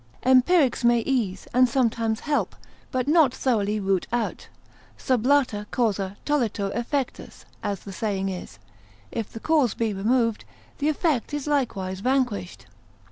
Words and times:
Empirics 0.23 0.83
may 0.83 1.01
ease, 1.01 1.47
and 1.53 1.69
sometimes 1.69 2.21
help, 2.21 2.55
but 2.89 3.07
not 3.07 3.31
thoroughly 3.31 3.79
root 3.79 4.07
out; 4.11 4.47
sublata 4.97 5.67
causa 5.69 6.17
tollitur 6.25 6.71
effectus 6.75 7.45
as 7.61 7.81
the 7.81 7.93
saying 7.93 8.27
is, 8.27 8.57
if 9.11 9.31
the 9.31 9.39
cause 9.39 9.75
be 9.75 9.93
removed, 9.93 10.43
the 10.79 10.89
effect 10.89 11.35
is 11.35 11.45
likewise 11.45 11.99
vanquished. 11.99 12.65